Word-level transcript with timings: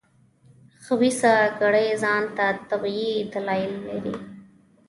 خبیثه 0.85 1.33
کړۍ 1.59 1.87
ځان 2.03 2.23
ته 2.37 2.45
طبیعي 2.69 3.13
دلایل 3.33 3.73
لري. 3.87 4.15